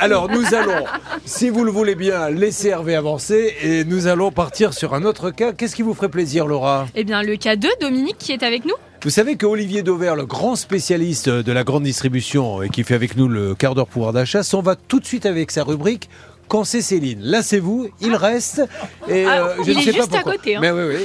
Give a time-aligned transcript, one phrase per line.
[0.00, 0.84] alors nous allons,
[1.24, 5.30] si vous le voulez bien, laisser Hervé avancer et nous allons partir sur un autre
[5.30, 5.52] cas.
[5.52, 6.86] Qu'est-ce qui vous ferait plaisir, Laura?
[6.94, 8.74] Eh bien, le cas 2, Dominique qui est avec nous.
[9.02, 12.94] Vous savez que Olivier Dauvert, le grand spécialiste de la grande distribution et qui fait
[12.94, 16.08] avec nous le quart d'heure pouvoir d'achat, s'en va tout de suite avec sa rubrique
[16.48, 17.20] quand c'est Céline.
[17.22, 18.60] Là, c'est vous, il reste.
[19.08, 20.32] Et Ah, euh, je il ne est sais pas juste à pourquoi.
[20.32, 20.58] côté, hein.
[20.60, 20.96] Mais oui,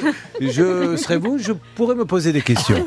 [0.42, 0.48] oui.
[0.52, 2.84] Je serais vous, je pourrais me poser des questions.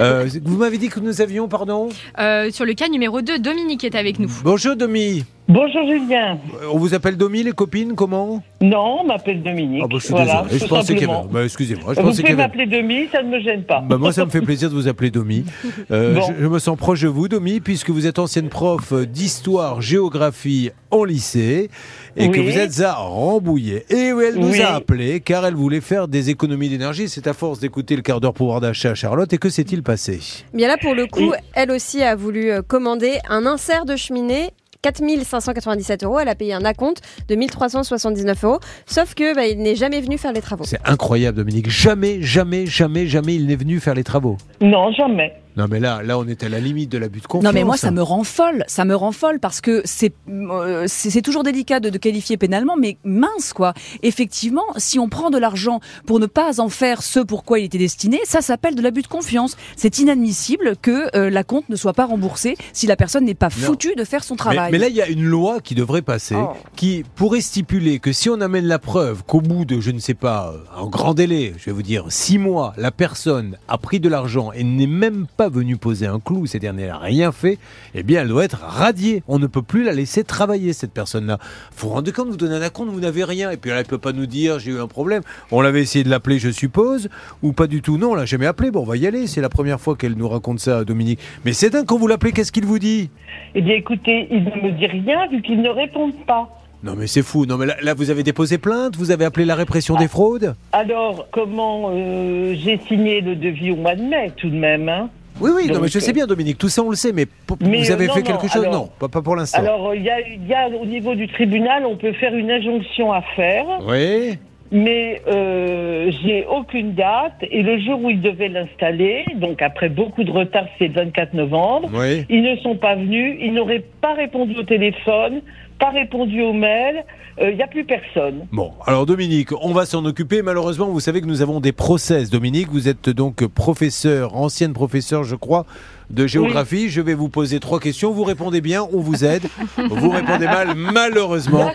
[0.00, 1.88] Euh, vous m'avez dit que nous avions, pardon?
[2.18, 4.28] Euh, sur le cas numéro 2, Dominique est avec nous.
[4.42, 5.24] Bonjour Domi.
[5.48, 6.38] Bonjour Julien.
[6.72, 9.82] On vous appelle Domi, les copines, comment Non, on m'appelle Dominique.
[9.84, 10.58] Ah bah, je suis voilà, désolé.
[10.60, 11.12] Je pensais qu'il y avait.
[11.14, 11.32] simplement.
[11.32, 11.94] Bah, excusez-moi.
[11.94, 13.80] Je Vous pouvez m'appeler Demi, ça ne me gêne pas.
[13.80, 15.44] Bah, moi, ça me fait plaisir de vous appeler Domi.
[15.90, 16.22] Euh, Bon.
[16.22, 20.70] je, je me sens proche de vous, Domi, puisque vous êtes ancienne prof d'histoire, géographie
[20.90, 21.70] en lycée
[22.16, 23.84] et que vous êtes à Rambouillet.
[23.90, 24.60] Et oui, elle nous Oui.
[24.62, 27.08] a appelé car elle voulait faire des économies d'énergie.
[27.08, 29.30] C'est à force d'écouter le quart d'heure pouvoir d'achat à Charlotte.
[29.32, 30.20] Et que s'est-il passé?
[30.54, 31.36] Bien là, pour le coup, Oui.
[31.54, 34.50] elle aussi a voulu euh, commander un insert de cheminée.
[34.82, 39.76] 4597 euros, elle a payé un acompte de 1379 euros, sauf que bah, il n'est
[39.76, 40.64] jamais venu faire les travaux.
[40.64, 41.70] C'est incroyable, Dominique.
[41.70, 44.36] Jamais, jamais, jamais, jamais il n'est venu faire les travaux.
[44.60, 45.32] Non, jamais.
[45.56, 47.44] Non, mais là, là, on est à la limite de l'abus de confiance.
[47.44, 50.84] Non mais moi ça me rend folle, ça me rend folle parce que c'est euh,
[50.86, 53.74] c'est toujours délicat de, de qualifier pénalement, mais mince quoi.
[54.02, 57.64] Effectivement, si on prend de l'argent pour ne pas en faire ce pour quoi il
[57.64, 59.56] était destiné, ça s'appelle de l'abus de confiance.
[59.76, 63.50] C'est inadmissible que euh, la compte ne soit pas remboursée si la personne n'est pas
[63.50, 64.72] foutue de faire son Mais, travail.
[64.72, 66.52] mais là, il y a une loi qui devrait passer, Oh.
[66.76, 70.14] qui pourrait stipuler que si on amène la preuve qu'au bout de, je ne sais
[70.14, 74.08] pas, un grand délai, je vais vous dire six mois, la personne a pris de
[74.08, 77.58] l'argent et n'est même pas venue poser un clou, c'est-à-dire n'a rien fait,
[77.94, 79.22] eh bien, elle doit être radiée.
[79.28, 81.38] On ne peut plus la laisser travailler, cette personne-là.
[81.76, 83.86] Vous vous rendez compte, vous donnez un compte, vous n'avez rien, et puis là, elle
[83.86, 85.22] peut pas nous dire j'ai eu un problème.
[85.50, 87.08] On l'avait essayé de l'appeler, je suppose,
[87.42, 87.98] ou pas du tout.
[87.98, 88.70] Non, on l'a jamais appelé.
[88.70, 89.26] Bon, on va y aller.
[89.26, 91.20] C'est la première fois qu'elle nous raconte ça, Dominique.
[91.44, 93.10] Mais c'est dingue quand vous l'appelez, qu'est-ce qu'il vous dit?
[93.54, 96.48] Eh bien, écoutez, il ne me dit rien vu qu'il ne répond pas.
[96.84, 97.46] Non mais c'est fou.
[97.46, 100.56] Non mais là, là, vous avez déposé plainte, vous avez appelé la répression des fraudes?
[100.72, 105.08] Alors, comment euh, j'ai signé le devis au mois de mai, tout de même hein?
[105.40, 105.66] Oui oui.
[105.72, 107.12] non mais je sais bien Dominique, tout ça on le sait.
[107.12, 108.62] Mais, vous avez euh, non, fait non, quelque chose?
[108.64, 109.58] alors- Non, pas, pas pour l'instant.
[109.58, 112.50] Alors, il y, a, il y a au niveau du tribunal, on peut faire une
[112.50, 114.38] injonction à faire, Oui.
[114.70, 117.34] mais euh, j'ai aucune date.
[117.50, 121.34] Et le jour où ils devaient l'installer, donc après beaucoup de retard, c'est le 24
[121.34, 122.24] novembre, Oui.
[122.28, 125.40] Ils ne sont pas venus, ils n'auraient pas répondu au téléphone,
[125.82, 127.04] pas répondu au mail,
[127.40, 128.46] euh, il n'y a plus personne.
[128.52, 130.40] Bon, alors Dominique, on va s'en occuper.
[130.42, 132.30] Malheureusement, vous savez que nous avons des process.
[132.30, 135.66] Dominique, vous êtes donc professeur, ancienne professeure, je crois,
[136.10, 136.88] de géographie.
[136.88, 138.12] Je vais vous poser trois questions.
[138.12, 139.42] Vous répondez bien, on vous aide.
[139.90, 141.72] Vous répondez mal, malheureusement.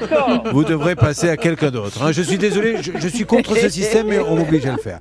[0.54, 2.02] Vous devrez passer à quelqu'un d'autre.
[2.04, 2.14] hein.
[2.14, 5.00] Je suis désolé, je, je suis contre ce système, mais on m'oblige à le faire.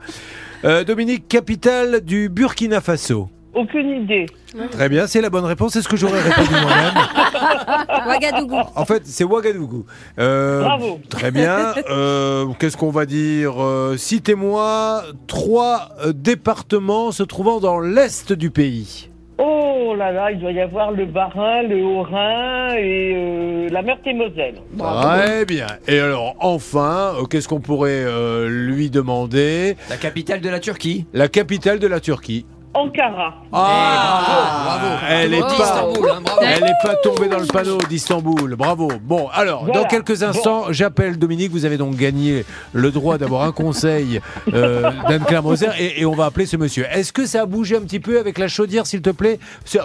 [0.64, 3.28] Euh, Dominique, capitale du Burkina Faso.
[3.56, 4.26] Aucune idée.
[4.70, 5.72] Très bien, c'est la bonne réponse.
[5.72, 8.06] C'est ce que j'aurais répondu moi-même.
[8.06, 8.56] Ouagadougou.
[8.74, 9.86] En fait, c'est Ouagadougou.
[10.18, 11.00] Euh, Bravo.
[11.08, 11.74] Très bien.
[11.90, 18.50] Euh, Qu'est-ce qu'on va dire Euh, Citez-moi trois euh, départements se trouvant dans l'est du
[18.50, 19.08] pays.
[19.38, 24.56] Oh là là, il doit y avoir le Bas-Rhin, le Haut-Rhin et euh, la Meurthe-et-Moselle.
[24.78, 25.66] Très bien.
[25.86, 29.76] Et alors, enfin, euh, qu'est-ce qu'on pourrait euh, lui demander?
[29.90, 31.06] La capitale de la Turquie.
[31.12, 32.46] La capitale de la Turquie.
[32.76, 33.34] Ankara.
[33.52, 34.94] Ah, bravo.
[35.08, 36.40] Elle est pas, Istanbul, hein, bravo.
[36.42, 38.54] elle est pas tombée dans le panneau d'Istanbul.
[38.56, 38.92] Bravo.
[39.02, 39.80] Bon, alors, Voilà.
[39.82, 41.50] dans quelques instants, j'appelle Dominique.
[41.52, 44.20] Vous avez donc gagné le droit d'avoir un conseil
[44.52, 46.86] euh, d'Anne-Claire Moser et, et on va appeler ce monsieur.
[46.92, 49.38] Est-ce que ça a bougé un petit peu avec la chaudière, s'il te plaît?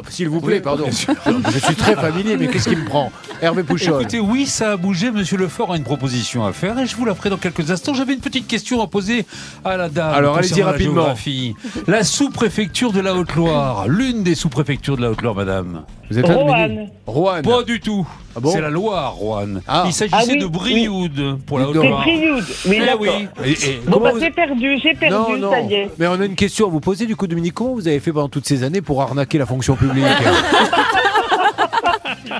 [0.09, 0.85] S'il vous plaît, Oui, pardon.
[0.90, 3.12] Je suis très familier, mais qu'est-ce qui me prend?
[3.41, 4.02] Hervé Pouchol.
[4.02, 5.12] Écoutez, oui, ça a bougé.
[5.12, 7.94] Monsieur Lefort a une proposition à faire et je vous la ferai dans quelques instants.
[7.94, 9.25] J'avais une petite question à poser
[9.63, 10.13] à la dame.
[10.13, 10.94] Alors, allez-y la rapidement.
[10.96, 11.56] géographie.
[11.88, 15.84] La sous-préfecture de la Haute-Loire, l'une des sous-préfectures de la Haute-Loire, madame.
[16.09, 16.90] Vous êtes là, Roanne.
[17.06, 17.44] Roanne.
[17.44, 18.06] Pas du tout.
[18.36, 19.59] Ah bon C'est la Loire, Rouen.
[19.68, 19.84] Ah.
[19.86, 21.78] Il s'agissait Ah oui, de Brioude pour la C'est.
[21.78, 22.02] Haute-Loire.
[22.02, 22.44] Brioude.
[22.68, 23.00] Oui, Eh d'accord.
[23.02, 23.28] oui.
[23.46, 25.52] Et- et Bon, comment bah, vous- j'ai perdu, j'ai perdu, Non, non.
[25.52, 25.90] ça y est.
[26.00, 27.53] Mais on a une question à vous poser du coup, Dominique.
[27.53, 30.03] Comment vous avez fait pendant toutes ces années pour arnaquer la fonction publique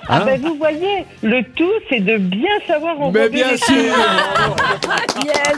[0.08, 3.58] Ah Hein ben vous voyez, le tout c'est de bien savoir Mais envoyer bien les
[3.58, 3.76] sûr
[5.26, 5.58] Yes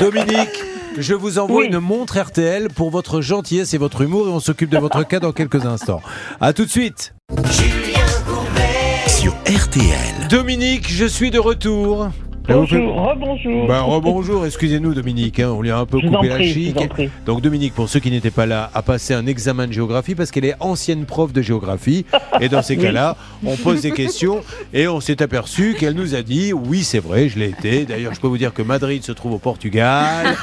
[0.00, 0.48] Dominique,
[1.00, 1.66] je vous envoie Oui.
[1.66, 5.20] une montre RTL pour votre gentillesse et votre humour et on s'occupe de votre cas
[5.20, 6.00] dans quelques instants.
[6.40, 7.14] A tout de suite.
[9.06, 10.28] sur RTL.
[10.28, 12.08] Dominique, je suis de retour.
[12.48, 13.66] Bonjour, rebonjour.
[13.66, 16.76] Bah, rebonjour, excusez-nous Dominique, hein, on lui a un peu je coupé la chic.
[17.26, 20.30] Donc Dominique, pour ceux qui n'étaient pas là, a passé un examen de géographie parce
[20.30, 22.06] qu'elle est ancienne prof de géographie.
[22.40, 22.82] Et dans ces Oui.
[22.84, 24.40] cas-là, on pose des questions
[24.72, 27.84] et on s'est aperçu qu'elle nous a dit oui, c'est vrai, je l'ai été.
[27.84, 30.36] D'ailleurs, je peux vous dire que Madrid se trouve au Portugal.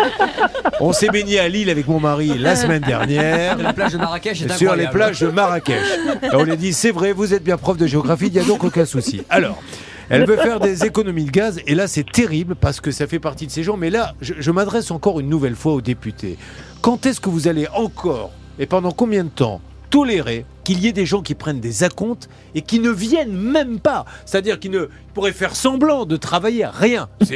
[0.80, 3.58] on s'est baigné à Lille avec mon mari la semaine dernière.
[3.58, 5.82] La plage de Marrakech est Sur les plages de Marrakech.
[6.22, 8.38] Et on lui a dit c'est vrai, vous êtes bien prof de géographie, il n'y
[8.40, 9.22] a donc aucun souci.
[9.30, 9.62] Alors.
[10.10, 13.18] Elle veut faire des économies de gaz et là c'est terrible parce que ça fait
[13.18, 13.76] partie de ces gens.
[13.76, 16.38] Mais là, je, m'adresse encore une nouvelle fois aux députés.
[16.80, 19.60] Quand est-ce que vous allez encore et pendant combien de temps
[19.90, 23.80] tolérer qu'il y ait des gens qui prennent des acomptes et qui ne viennent même
[23.80, 27.08] pas C'est-à-dire qu'ils ne pourraient faire semblant de travailler à rien.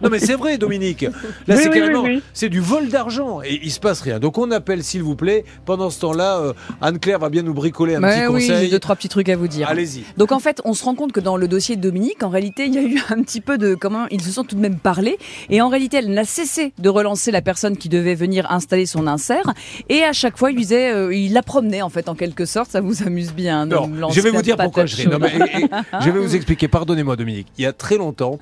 [0.00, 1.02] Non mais c'est vrai Dominique.
[1.02, 1.10] Là
[1.48, 2.22] Oui, c'est oui, carrément oui, oui.
[2.32, 4.18] c'est du vol d'argent et il se passe rien.
[4.18, 5.44] Donc on appelle s'il vous plaît.
[5.66, 8.70] Pendant ce temps-là, euh, Anne-Claire va bien nous bricoler un Ouais, petit oui, j'ai conseil.
[8.70, 9.68] deux trois petits trucs à vous dire.
[9.68, 10.04] Allez-y.
[10.16, 12.64] Donc en fait, on se rend compte que dans le dossier de Dominique, en réalité,
[12.66, 14.78] il y a eu un petit peu de comment ils se sont tout de même
[14.78, 15.18] parlé.
[15.50, 19.06] Et en réalité, elle n'a cessé de relancer la personne qui devait venir installer son
[19.06, 19.52] insert.
[19.88, 22.61] Et à chaque fois, il disait, euh, il la promenait en fait en quelque sorte.
[22.68, 23.66] Ça vous amuse bien.
[23.66, 25.06] Non, lancer je vais vous dire pourquoi je ris.
[25.06, 25.22] Non, chaude.
[25.22, 25.68] mais, et- et-
[26.00, 26.68] je vais vous expliquer.
[26.68, 27.48] Pardonnez-moi, Dominique.
[27.58, 28.38] Il y a très longtemps,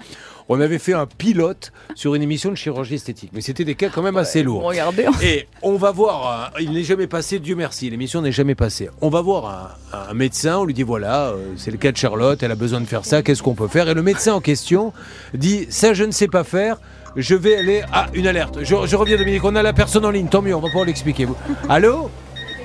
[0.48, 3.88] on avait fait un pilote sur une émission de chirurgie esthétique, mais c'était des cas
[3.88, 4.62] quand même assez lourds.
[4.64, 5.06] Regardez.
[5.22, 8.90] Et on va voir, il n'est jamais passé, Dieu merci, l'émission n'est jamais passée.
[9.00, 11.96] On va voir un, un médecin, on lui dit voilà, euh, c'est le cas de
[11.96, 13.88] Charlotte, elle a besoin de faire ça, qu'est-ce qu'on peut faire?
[13.88, 14.92] Et le médecin en question
[15.34, 16.78] dit ça je ne sais pas faire,
[17.16, 18.58] je vais aller à une alerte.
[18.62, 20.84] Je, je reviens Dominique, on a la personne en ligne, tant mieux, on va pouvoir
[20.86, 21.26] l'expliquer.
[21.68, 22.10] Allô?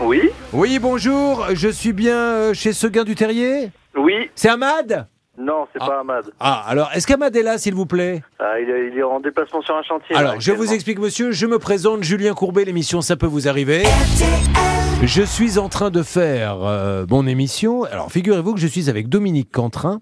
[0.01, 0.21] Oui,
[0.53, 4.29] Oui, bonjour, je suis bien euh, chez Seguin du Terrier oui.
[4.35, 5.07] C'est Ahmad
[5.37, 5.87] Non, c'est Ah.
[5.87, 6.25] pas Ahmad.
[6.39, 9.19] Ah, alors, est-ce qu'Ahmad est là, s'il vous plaît Ah, il, est, il est en
[9.21, 10.13] déplacement sur un chantier.
[10.13, 13.47] là, Alors, je vous explique, monsieur, je me présente, Julien Courbet, l'émission Ça peut vous
[13.47, 13.83] arriver.
[15.01, 17.85] Je suis en train de faire euh, mon émission.
[17.85, 20.01] Alors, figurez-vous que je suis avec Dominique Cantrin,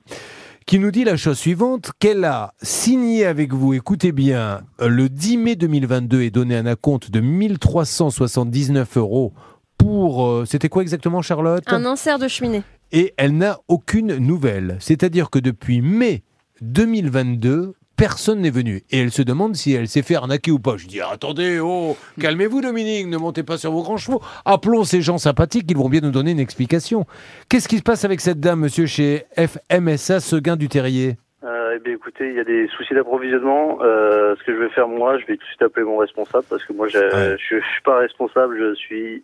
[0.66, 5.38] qui nous dit la chose suivante, qu'elle a signé avec vous, écoutez bien, le 10
[5.38, 9.34] mai 2022 et donné un acompte de 1379 euros
[9.84, 10.26] pour...
[10.26, 12.64] euh, C'était quoi exactement, Charlotte Un insert de cheminée.
[12.92, 14.78] et elle n'a aucune nouvelle.
[14.80, 16.24] C'est-à-dire que depuis mai
[16.62, 18.82] 2022, personne n'est venu.
[18.92, 20.78] Et elle se demande si elle s'est fait arnaquer ou pas.
[20.78, 24.22] Je dis, attendez, oh, calmez-vous Dominique, ne montez pas sur vos grands chevaux.
[24.46, 27.06] Appelons ces gens sympathiques, ils vont bien nous donner une explication.
[27.50, 31.18] Qu'est-ce qui se passe avec cette dame, monsieur, chez FMSA Seguin du Terrier?
[31.44, 33.80] Euh, eh bien, écoutez, il y a des soucis d'approvisionnement.
[33.82, 36.46] Euh, ce que je vais faire, moi, je vais tout de suite appeler mon responsable
[36.50, 37.36] parce que moi, j'ai- Ouais.
[37.38, 39.24] je, je suis pas responsable, je suis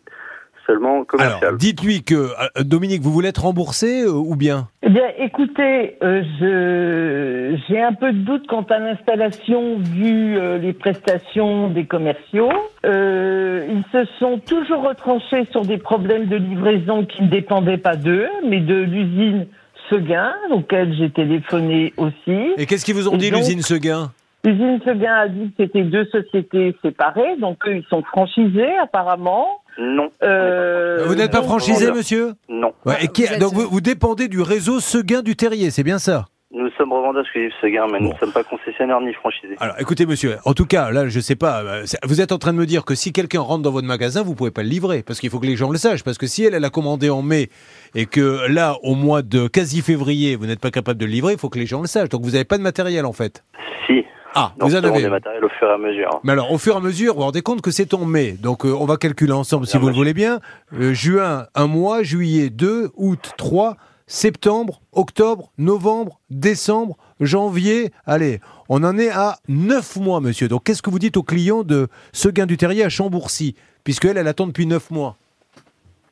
[0.70, 1.40] seulement commercial.
[1.44, 5.98] Alors, dites-lui que, euh, Dominique, vous voulez être remboursé euh, ou bien Eh bien, écoutez,
[6.04, 11.86] euh, je j'ai un peu de doute quant à l'installation vu euh, les prestations des
[11.86, 12.52] commerciaux.
[12.86, 17.96] Euh, ils se sont toujours retranchés sur des problèmes de livraison qui ne dépendaient pas
[17.96, 19.48] d'eux, mais de l'usine
[19.90, 22.54] Seguin, auquel j'ai téléphoné aussi.
[22.58, 24.12] Et qu'est-ce qu'ils vous ont Et dit, donc- l'usine Seguin?
[24.44, 29.48] L'usine Seguin a dit que c'était deux sociétés séparées, donc eux, ils sont franchisés apparemment.
[29.80, 30.10] Non.
[30.24, 31.96] Euh, Vous n'êtes pas franchisé, vendeur.
[31.96, 32.74] monsieur Non.
[32.86, 35.84] Ouais, et qui- Vous êtes- Donc, vous, vous dépendez du réseau Seguin du Terrier, c'est
[35.84, 38.14] bien ça Nous sommes revendeurs exclusifs Seguin, mais nous Bon.
[38.16, 39.56] ne sommes pas concessionnaires ni franchisés.
[39.60, 42.40] Alors, écoutez, monsieur, en tout cas, là, je sais pas, euh, c'est- vous êtes en
[42.40, 44.70] train de me dire que si quelqu'un rentre dans votre magasin, vous pouvez pas le
[44.70, 46.70] livrer, parce qu'il faut que les gens le sachent, parce que si elle, elle a
[46.72, 47.50] commandé en mai,
[47.96, 51.34] et que là, au mois de quasi février, vous n'êtes pas capable de le livrer,
[51.34, 52.10] il faut que les gens le sachent.
[52.10, 53.44] Donc, vous n'avez pas de matériel, en fait.
[53.88, 54.04] Si.
[54.42, 55.02] Ah, vous en avez.
[55.02, 56.10] des matériels au fur et à mesure.
[56.14, 56.20] hein.
[56.24, 58.32] Mais alors, au fur et à mesure, vous vous rendez compte que c'est en mai.
[58.34, 60.40] Donc, euh, on va calculer ensemble, si vous le voulez bien.
[60.74, 63.76] Euh, juin, un mois, juillet, deux, août, trois,
[64.08, 67.92] septembre, octobre, novembre, décembre, janvier.
[68.06, 68.40] Allez,
[68.70, 70.48] on en est à neuf mois, monsieur.
[70.48, 74.18] Donc, qu'est-ce que vous dites aux clients de Seguin du Terrier à Chambourcy Puisque elle,
[74.18, 75.16] elle attend depuis neuf mois?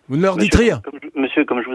[0.10, 0.82] Vous ne leur dites Monsieur, rien.
[0.86, 1.07] Comme je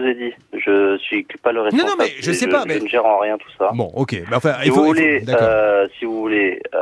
[0.03, 1.89] vous ai dit, je suis pas le responsable.
[1.89, 3.71] non, mais je sais pas, mais- Je ne gère en rien tout ça.
[3.73, 4.13] Bon, ok.
[4.29, 4.83] Mais enfin, Si il faut.
[4.83, 5.47] vous il faut- voulez, D'accord.
[5.49, 6.79] euh, si vous voulez euh,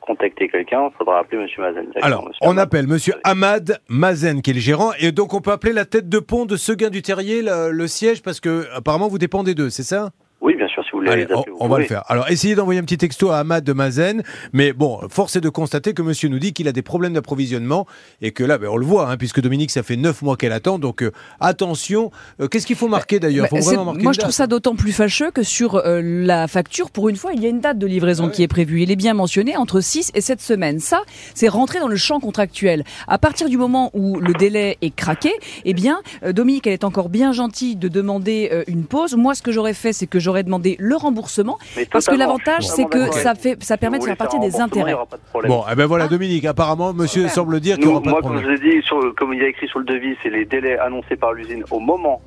[0.00, 1.86] contacter quelqu'un, il faudra appeler Monsieur Mazen.
[2.02, 2.58] Alors, monsieur on Ahmad.
[2.66, 6.08] appelle Monsieur Ahmad Mazen, qui est le gérant, et donc on peut appeler la tête
[6.08, 9.70] de pont de Seguin du Terrier le, le siège, parce que apparemment vous dépendez d'eux,
[9.70, 10.10] c'est ça?
[10.50, 12.02] Oui, bien sûr, si vous voulez Allez, les on, appeler, vous on va le faire.
[12.08, 15.48] Alors, essayez d'envoyer un petit texto à Ahmad de Mazen, mais bon, force est de
[15.48, 17.86] constater que Monsieur nous dit qu'il a des problèmes d'approvisionnement
[18.20, 20.52] et que là, ben, on le voit, hein, puisque Dominique, ça fait neuf mois qu'elle
[20.52, 22.10] attend, donc euh, attention.
[22.40, 23.46] Euh, Qu'est-ce qu'il faut marquer d'ailleurs?
[23.50, 27.08] Bah, moi, une je trouve ça d'autant plus fâcheux que sur euh, la facture, pour
[27.08, 28.32] une fois, il y a une date de livraison Ah oui.
[28.32, 28.82] qui est prévue.
[28.82, 30.80] Il est bien mentionné entre 6 et 7 semaines.
[30.80, 31.02] Ça,
[31.34, 32.84] c'est rentré dans le champ contractuel.
[33.06, 35.32] À partir du moment où le délai est craqué,
[35.64, 39.14] eh bien, euh, Dominique, elle est encore bien gentille de demander euh, une pause.
[39.14, 41.58] Moi, ce que j'aurais fait, c'est que j'aurais demandé le remboursement.
[41.90, 44.90] Parce que l'avantage, je c'est que ça, fait, ça permet de faire partie des intérêts.
[44.90, 45.50] n'y aura pas de problème.
[45.52, 46.08] Bon, eh ben voilà, Ah.
[46.08, 48.58] Dominique, apparemment, Monsieur semble dire qu'il n'y aura pas moi, de comme je problème.
[48.60, 50.78] vous ai dit, sur, comme il y a écrit sur le devis, c'est les délais
[50.78, 52.20] annoncés par l'usine au moment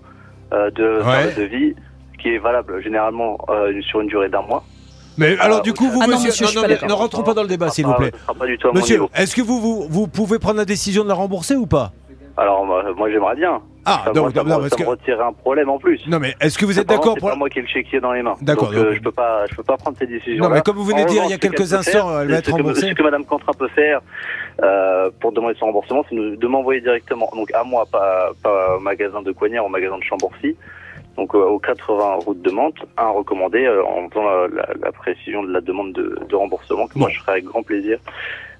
[0.53, 1.33] euh, de Ouais.
[1.35, 1.75] le devis,
[2.21, 4.63] qui est valable généralement euh, sur une durée d'un mois.
[5.17, 6.87] Mais alors, du coup, vous, Ah non, monsieur, je d'accord.
[6.89, 8.11] ne rentrons pas dans le débat, s'il vous Ah, plaît.
[8.15, 10.65] Ce sera pas du tout à Monsieur, est-ce que vous, vous, vous pouvez prendre la
[10.65, 11.91] décision de la rembourser ou pas?
[12.37, 13.61] Alors, moi, j'aimerais bien.
[13.85, 16.01] Ah, donc, moi, ça, non, me- parce ça que- me un problème en plus.
[16.07, 17.29] Non, mais est-ce que vous êtes d'accord C'est pour.
[17.29, 18.35] pas moi qui ai le chéquier dans les mains.
[18.41, 20.43] D'accord, Donc, euh, je peux pas, je peux pas prendre ces décisions.
[20.43, 22.45] Non, mais comme vous venez de dire il y a quelques instants, elle va être
[22.45, 22.89] Ce que, remboursée.
[22.89, 23.99] ce que Madame Cantra peut faire
[24.63, 28.77] euh, pour demander son remboursement, c'est de, de m'envoyer directement, donc à moi, pas, pas
[28.77, 30.55] au magasin de Coignard, au magasin de Chambourcy,
[31.17, 34.91] donc euh, au 80 route de Mantes, un recommandé euh, en faisant la, la- la
[34.91, 37.99] précision de la demande de, de remboursement que moi je ferai avec grand plaisir.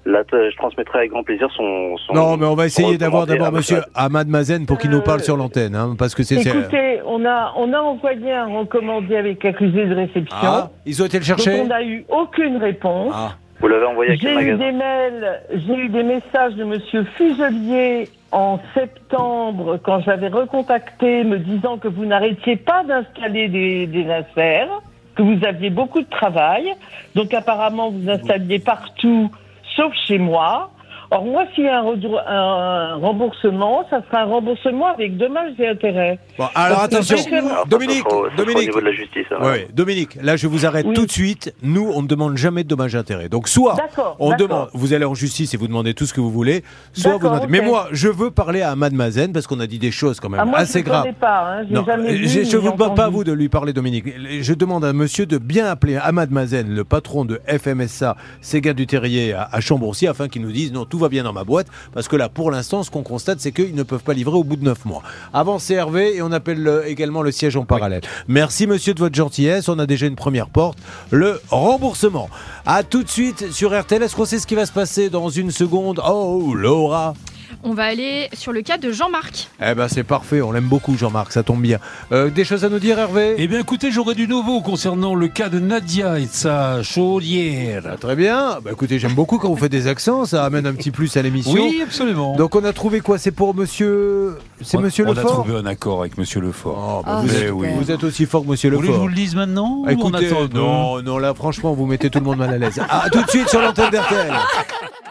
[0.06, 1.96] Là, je transmettrai avec grand plaisir son.
[1.96, 3.78] son Non, mais on va essayer d'avoir d'abord monsieur.
[3.94, 6.36] Ahmad Mazen pour qu'il nous parle Euh, sur l'antenne, hein, parce que c'est.
[6.42, 10.36] c'est- Écoutez, on a, on a envoyé un recommandé avec accusé de réception.
[10.42, 13.14] Ah, ils ont été le chercher on n'a eu aucune réponse.
[13.16, 13.36] Ah.
[13.60, 17.04] Vous l'avez envoyé à quel J'ai eu des mails, j'ai eu des messages de Monsieur
[17.16, 24.10] Fuselier en septembre quand j'avais recontacté me disant que vous n'arrêtiez pas d'installer des, des
[24.10, 24.68] affaires,
[25.14, 26.74] que vous aviez beaucoup de travail.
[27.14, 29.30] Donc apparemment vous installiez partout
[29.76, 30.70] sauf chez moi.
[31.10, 36.18] Or moi s'il y a un, remboursement, ça sera un remboursement avec dommages et intérêts.
[36.38, 38.66] Bon, alors attention, Alors, Dominique, ça sera au- ça sera au Dominique.
[38.68, 39.26] niveau de la justice.
[39.30, 39.36] hein.
[39.42, 40.94] Ouais, ouais, Dominique, là je vous arrête Oui.
[40.94, 41.54] tout de suite.
[41.62, 43.28] Nous, on ne demande jamais de dommages et intérêts.
[43.28, 43.76] Donc soit
[44.18, 47.12] on demande, vous allez en justice et vous demandez tout ce que vous voulez, soit
[47.12, 47.46] vous demandez.
[47.48, 50.28] Mais moi, je veux parler à Ahmad Mazen parce qu'on a dit des choses quand
[50.28, 51.12] même Ah, moi, assez je ne graves.
[51.20, 52.28] pas, hein, j'ai Non, jamais vu.
[52.28, 54.04] je ne vous demande pas à vous de lui parler, Dominique.
[54.40, 58.86] Je demande à monsieur de bien appeler Ahmad Mazen, le patron de FMSA, Séguin du
[58.86, 61.66] Terrier à, à Chambourcy, afin qu'il nous dise non, tout va bien dans ma boîte.
[61.92, 64.44] Parce que là, pour l'instant, ce qu'on constate, c'est qu'ils ne peuvent pas livrer au
[64.44, 65.02] bout de 9 mois.
[65.32, 68.02] Avant, Hervé et on appelle euh, également le siège en parallèle.
[68.28, 69.68] Merci, monsieur, de votre gentillesse.
[69.68, 70.78] On a déjà une première porte,
[71.10, 72.28] le remboursement.
[72.64, 74.04] À tout de suite sur RTL.
[74.04, 76.00] Est-ce qu'on sait ce qui va se passer dans une seconde?
[76.08, 77.14] Oh, Laura
[77.62, 79.48] On va aller sur le cas de Jean-Marc.
[79.64, 80.40] Eh ben, c'est parfait.
[80.42, 81.32] On l'aime beaucoup, Jean-Marc.
[81.32, 81.78] Ça tombe bien.
[82.12, 83.34] Euh, des choses à nous dire, Hervé?
[83.38, 87.84] Eh bien, écoutez, j'aurais du nouveau concernant le cas de Nadia et de sa chaudière.
[87.92, 88.58] Ah, Très bien.
[88.62, 90.24] Bah, écoutez, j'aime beaucoup quand vous faites des accents.
[90.26, 91.52] Ça amène un petit plus à l'émission.
[91.54, 92.36] Oui, absolument.
[92.36, 93.18] Donc, on a trouvé quoi?
[93.18, 94.36] C'est pour monsieur.
[94.60, 95.32] C'est On- monsieur On a Lefort?
[95.42, 97.00] trouvé un accord avec Monsieur Lefort.
[97.00, 97.56] Oh, bah, Ah, vous, êtes, super.
[97.56, 97.68] oui.
[97.76, 99.02] vous êtes aussi fort que monsieur Vous voulez que je Lefort.
[99.04, 102.18] vous le dise maintenant ou on Écoutez, attend non, non, là, franchement, vous mettez tout
[102.18, 102.80] le monde mal à l'aise.
[102.88, 104.32] Ah, tout de suite sur l'antenne d'RTL.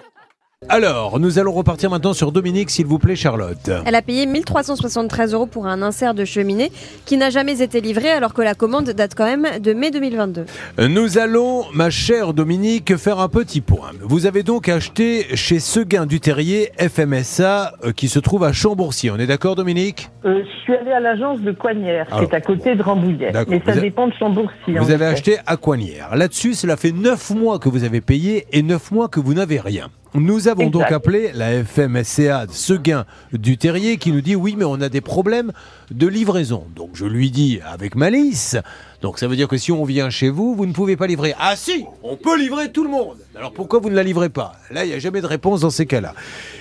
[0.70, 3.70] Alors, nous allons repartir maintenant sur Dominique, s'il vous plaît, Charlotte.
[3.86, 6.72] Elle a payé 1373 euros pour un insert de cheminée
[7.05, 10.46] qui n'a jamais été livré alors que la commande date quand même de mai 2022.
[10.88, 13.91] Nous allons, ma chère Dominique, faire un petit point.
[14.01, 19.12] Vous avez donc acheté chez Seguin du Terrier FMSA euh, qui se trouve à Chambourcy.
[19.12, 20.10] On est d'accord, Dominique?
[20.25, 23.32] Euh, je suis allé à l'agence de Coignères, qui Alors, est à côté de Rambouillet.
[23.32, 23.53] d'accord.
[23.53, 24.55] Mais ça Vous a- dépend de Chambourcy.
[24.70, 25.13] en Vous avez effet.
[25.13, 26.15] acheté à Coignères.
[26.15, 29.60] Là-dessus, cela fait 9 mois que vous avez payé et 9 mois que vous n'avez
[29.60, 29.89] rien.
[30.15, 34.63] Nous avons donc appelé la FMSCA de Seguin du Terrier qui nous dit oui, mais
[34.63, 35.51] on a des problèmes
[35.89, 36.65] de livraison.
[36.75, 38.58] Donc je lui dis avec malice.
[39.03, 41.36] Donc ça veut dire que si on vient chez vous, vous ne pouvez pas livrer.
[41.38, 43.17] Ah si, on peut livrer tout le monde.
[43.38, 44.53] Alors pourquoi vous ne la livrez pas?
[44.72, 46.13] Là, il n'y a jamais de réponse dans ces cas-là.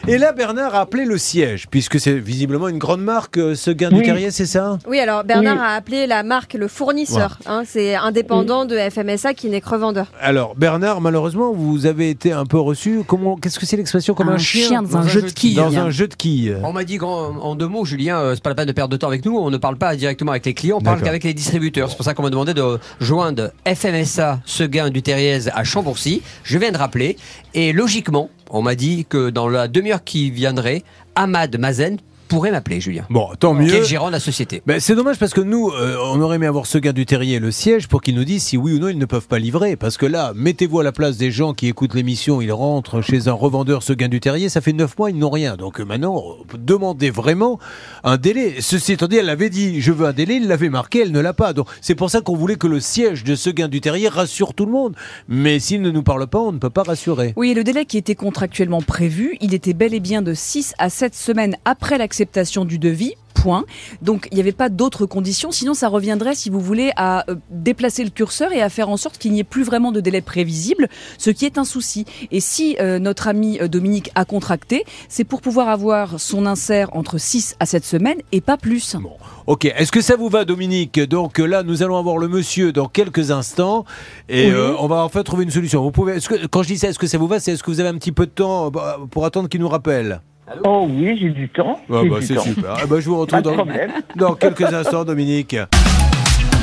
[0.08, 3.90] Et là, Bernard a appelé le siège, puisque c'est visiblement une grande marque, euh, Seguin
[3.90, 4.02] du Oui.
[4.02, 4.78] Terrier, c'est ça?
[4.88, 5.62] Oui, alors Bernard Oui.
[5.62, 7.38] a appelé la marque le fournisseur.
[7.46, 10.06] hein, c'est indépendant de FMSA qui n'est que revendeur.
[10.20, 13.02] Alors Bernard, malheureusement, vous avez été un peu reçu.
[13.06, 14.82] Comment Qu'est-ce que c'est l'expression comme un, un chien?
[14.82, 15.54] dans un jeu de quilles.
[15.54, 18.50] dans un jeu de quilles On m'a dit en deux mots, Julien, euh, c'est pas
[18.50, 19.38] la peine de perdre de temps avec nous.
[19.38, 21.88] On ne parle pas directement avec les clients, on parle qu'avec les distributeurs.
[21.88, 26.22] C'est pour ça qu'on m'a demandé de joindre FMSA Seguin du Terriez à Chambourcy.
[26.44, 27.18] Je viens de rappeler.
[27.52, 30.82] Et logiquement, on m'a dit que dans la demi-heure qui viendrait,
[31.14, 31.98] Ahmad Mazen
[32.32, 33.04] pourrait m'appeler, Julien.
[33.10, 33.68] Bon, tant mieux.
[33.68, 34.62] Qui est le gérant de la société.
[34.64, 37.36] Ben, c'est dommage parce que nous, euh, on aurait aimé avoir ce gars du terrier
[37.36, 39.38] et le siège pour qu'ils nous disent si oui ou non ils ne peuvent pas
[39.38, 39.76] livrer.
[39.76, 43.28] Parce que là, mettez-vous à la place des gens qui écoutent l'émission, ils rentrent chez
[43.28, 45.56] un revendeur ce gain du terrier, ça fait 9 mois, ils n'ont rien.
[45.56, 47.58] Donc euh, maintenant, euh, demandez vraiment
[48.02, 48.56] un délai.
[48.60, 51.20] Ceci étant dit, elle avait dit je veux un délai, il l'avait marqué, elle ne
[51.20, 51.52] l'a pas.
[51.52, 54.54] Donc c'est pour ça qu'on voulait que le siège de ce gain du terrier rassure
[54.54, 54.96] tout le monde.
[55.28, 57.34] Mais s'il ne nous parle pas, on ne peut pas rassurer.
[57.36, 60.72] Oui, et le délai qui était contractuellement prévu, il était bel et bien de 6
[60.78, 63.14] à 7 semaines après l'acceptation du devis.
[63.34, 63.64] Point.
[64.02, 67.34] Donc il n'y avait pas d'autres conditions, sinon ça reviendrait, si vous voulez, à euh,
[67.50, 70.20] déplacer le curseur et à faire en sorte qu'il n'y ait plus vraiment de délai
[70.20, 70.88] prévisible,
[71.18, 72.04] ce qui est un souci.
[72.30, 76.94] Et si euh, notre ami euh, Dominique a contracté, c'est pour pouvoir avoir son insert
[76.94, 78.94] entre 6 à 7 semaines et pas plus.
[78.94, 79.16] Bon,
[79.48, 79.64] ok.
[79.64, 81.00] Est-ce que ça vous va, Dominique?
[81.00, 83.84] Donc là, nous allons avoir le monsieur dans quelques instants
[84.28, 84.54] et Oui.
[84.54, 85.82] euh, on va enfin trouver une solution.
[85.82, 86.20] Vous pouvez.
[86.20, 87.40] que, quand je dis ça, est-ce que ça vous va?
[87.40, 88.70] C'est est-ce que vous avez un petit peu de temps
[89.10, 90.20] pour attendre qu'il nous rappelle?
[90.64, 91.80] Oh oui, j'ai du temps.
[91.90, 92.74] Ah bah, C'est super.
[92.82, 93.66] Ah bah, je vous retrouve dans,
[94.16, 95.56] dans quelques instants, Dominique.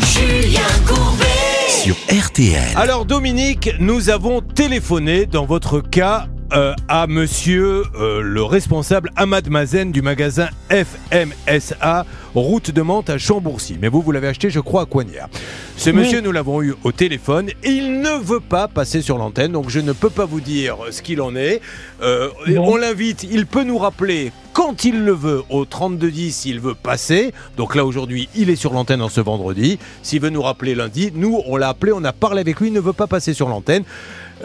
[0.01, 1.25] Julien Courbet
[1.67, 2.75] sur RTL.
[2.75, 9.49] Alors, Dominique, nous avons téléphoné dans votre cas euh, à monsieur euh, le responsable Ahmad
[9.49, 13.77] Mazen du magasin FMSA, route de Mantes à Chambourcy.
[13.79, 15.29] Mais vous, vous l'avez acheté, je crois, à Coignard.
[15.77, 19.51] Ce monsieur, nous l'avons eu au téléphone et il ne veut pas passer sur l'antenne,
[19.51, 21.61] donc je ne peux pas vous dire ce qu'il en est.
[22.01, 26.75] Euh, on l'invite, il peut nous rappeler quand il le veut au 3210 s'il veut
[26.75, 27.31] passer.
[27.55, 29.79] Donc là aujourd'hui, il est sur l'antenne en ce vendredi.
[30.03, 32.73] S'il veut nous rappeler lundi, nous on l'a appelé, on a parlé avec lui, il
[32.73, 33.83] ne veut pas passer sur l'antenne.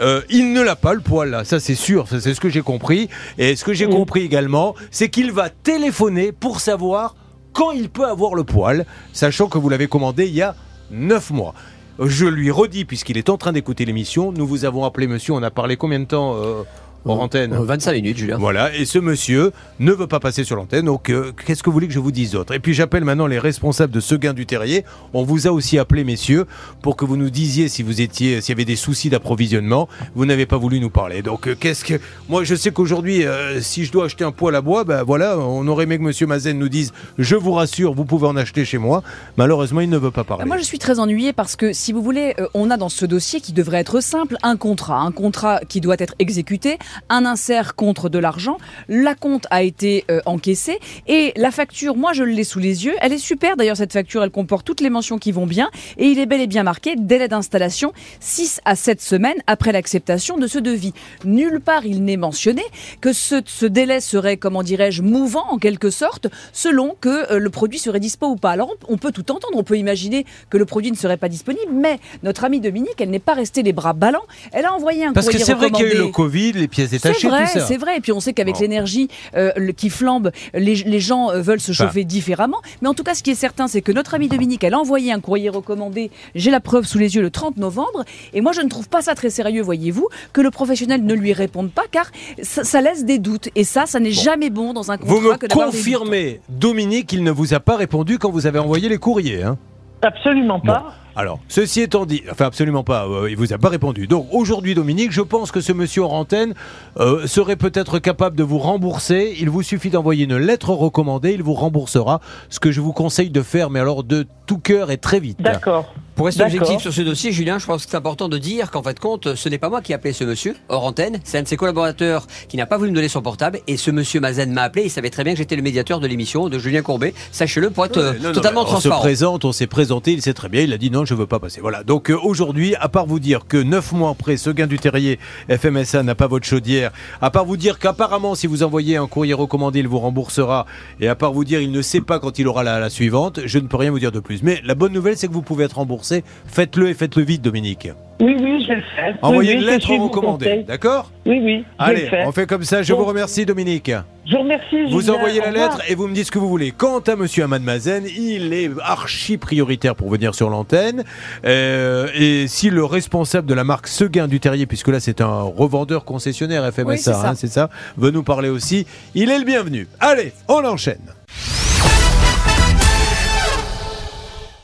[0.01, 2.49] Euh, il ne l'a pas le poil là, ça c'est sûr, ça, c'est ce que
[2.49, 3.09] j'ai compris.
[3.37, 7.15] Et ce que j'ai compris également, c'est qu'il va téléphoner pour savoir
[7.53, 10.55] quand il peut avoir le poil, sachant que vous l'avez commandé il y a
[10.91, 11.53] 9 mois.
[11.99, 15.41] Je lui redis, puisqu'il est en train d'écouter l'émission, nous vous avons appelé monsieur, on
[15.43, 16.63] a parlé combien de temps euh,
[17.05, 18.37] hors antenne Euh, 25 minutes, Julien.
[18.37, 21.73] Voilà, et ce monsieur ne veut pas passer sur l'antenne, donc euh, qu'est-ce que vous
[21.73, 22.53] voulez que je vous dise d'autre?
[22.53, 24.83] Et puis j'appelle maintenant les responsables de Seguin du Terrier.
[25.13, 26.45] On vous a aussi appelé, messieurs,
[26.81, 29.87] pour que vous nous disiez si vous étiez, s'il y avait des soucis d'approvisionnement.
[30.15, 31.21] Vous n'avez pas voulu nous parler.
[31.21, 31.95] Donc euh, qu'est-ce que.
[32.29, 35.37] Moi, je sais qu'aujourd'hui, euh, si je dois acheter un poêle à bois, ben voilà,
[35.39, 38.65] on aurait aimé que monsieur Mazen nous dise Je vous rassure, vous pouvez en acheter
[38.65, 39.03] chez moi.
[39.37, 40.45] Malheureusement, il ne veut pas parler.
[40.45, 43.05] Moi, je suis très ennuyée parce que, si vous voulez, euh, on a dans ce
[43.05, 44.99] dossier qui devrait être simple un contrat.
[45.01, 46.77] Un contrat qui doit être exécuté,
[47.09, 48.57] un insert contre de l'argent.
[48.87, 52.93] La compte a été euh, encaissée et la facture, moi, je l'ai sous les yeux.
[53.01, 54.23] Elle est super d'ailleurs, cette facture.
[54.23, 56.95] Elle comporte toutes les mentions qui vont bien et il est bel et bien marqué
[56.97, 60.93] délai d'installation 6 à 7 semaines après l'acceptation de ce devis.
[61.23, 62.63] Nulle part il n'est mentionné
[63.01, 67.49] que ce, ce délai serait, comment dirais-je, mouvant en quelque sorte, selon que euh, le
[67.49, 68.51] produit serait dispo ou pas.
[68.51, 71.29] Alors on, on peut tout entendre, on peut imaginer que le produit ne serait pas
[71.29, 74.25] disponible, mais notre amie Dominique, elle n'est pas restée les bras ballants.
[74.51, 76.07] Elle a envoyé un Parce que c'est vrai qu'il y a eu le.
[76.07, 77.97] Covid, les pièces détachées, C'est vrai, c'est vrai.
[77.97, 78.61] Et puis on sait qu'avec Bon.
[78.61, 81.85] l'énergie euh, le- qui flambe, les, les gens euh, veulent se Enfin.
[81.87, 82.57] chauffer différemment.
[82.81, 84.79] Mais en tout cas, ce qui est certain, c'est que notre amie Dominique, elle a
[84.79, 86.11] envoyé un courrier recommandé.
[86.35, 88.03] J'ai la preuve sous les yeux le 30 novembre.
[88.33, 91.33] Et moi, je ne trouve pas ça très sérieux, voyez-vous, que le professionnel ne lui
[91.33, 92.11] réponde pas, car
[92.41, 93.49] ça, ça laisse des doutes.
[93.55, 97.07] Et ça, ça n'est jamais bon dans un contrat Vous me que des confirmez, Dominique,
[97.07, 99.43] qu'il ne vous a pas répondu quand vous avez envoyé les courriers.
[99.43, 99.57] Hein?
[100.01, 100.93] Absolument pas.
[101.15, 104.05] Alors, ceci étant dit, enfin absolument pas, euh, il vous a pas répondu.
[104.05, 106.53] Donc aujourd'hui, Dominique, je pense que ce monsieur en antenne
[106.99, 109.33] euh, serait peut-être capable de vous rembourser.
[109.39, 112.19] Il vous suffit d'envoyer une lettre recommandée, il vous remboursera.
[112.49, 115.41] Ce que je vous conseille de faire, mais alors de tout cœur et très vite.
[115.41, 115.93] D'accord.
[116.15, 118.81] Pour rester objectif sur ce dossier, Julien, je pense que c'est important de dire qu'en
[118.81, 121.37] fait de compte, ce n'est pas moi qui ai appelé ce monsieur hors antenne, c'est
[121.39, 124.21] un de ses collaborateurs qui n'a pas voulu me donner son portable et ce monsieur
[124.21, 126.83] Mazen m'a appelé, il savait très bien que j'étais le médiateur de l'émission de Julien
[126.83, 127.13] Courbet.
[127.33, 128.95] Sachez-le pour être euh, Ouais, non, non, totalement mais On transparent.
[128.95, 131.25] se présente, on s'est présenté, il sait très bien, il a dit non, je veux
[131.27, 131.59] pas passer.
[131.59, 131.83] Voilà.
[131.83, 135.19] Donc euh, aujourd'hui, à part vous dire que neuf mois après, ce gain du terrier
[135.49, 139.33] FMSA n'a pas votre chaudière, à part vous dire qu'apparemment, si vous envoyez un courrier
[139.33, 140.65] recommandé, il vous remboursera,
[141.01, 143.41] et à part vous dire il ne sait pas quand il aura la, la suivante,
[143.45, 144.43] je ne peux rien vous dire de plus.
[144.43, 146.04] Mais la bonne nouvelle, c'est que vous pouvez être remboursé.
[146.47, 147.89] Faites-le et faites-le vite, Dominique.
[148.21, 149.17] Oui, oui, je vais le faire.
[149.21, 152.25] Envoyez oui, une oui, lettre recommandée, d'accord Oui, oui, je vais le Allez, faire.
[152.27, 152.81] on fait comme ça.
[152.81, 152.99] Je Bon.
[152.99, 153.91] vous remercie, Dominique.
[154.25, 154.83] Je vous remercie.
[154.89, 155.15] Vous Julien.
[155.15, 156.71] envoyez la lettre et vous me dites ce que vous voulez.
[156.71, 161.03] Quant à Monsieur Ahmad Mazen, il est archi prioritaire pour venir sur l'antenne.
[161.45, 165.41] Euh, et si le responsable de la marque Seguin du Terrier, puisque là c'est un
[165.41, 167.29] revendeur concessionnaire FMSA, Oui, c'est ça.
[167.31, 169.89] hein, c'est ça, veut nous parler aussi, il est le bienvenu.
[169.99, 171.01] Allez, on enchaîne.